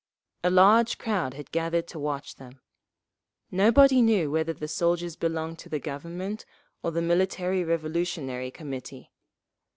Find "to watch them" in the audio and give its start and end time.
1.89-2.59